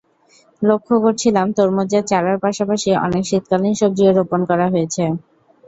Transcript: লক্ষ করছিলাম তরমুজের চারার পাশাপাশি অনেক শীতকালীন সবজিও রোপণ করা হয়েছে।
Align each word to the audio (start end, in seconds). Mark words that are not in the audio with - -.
লক্ষ 0.61 0.89
করছিলাম 1.03 1.47
তরমুজের 1.57 2.03
চারার 2.09 2.37
পাশাপাশি 2.43 2.89
অনেক 3.05 3.23
শীতকালীন 3.29 3.73
সবজিও 3.79 4.11
রোপণ 4.11 4.41
করা 4.49 4.65
হয়েছে। 4.73 5.03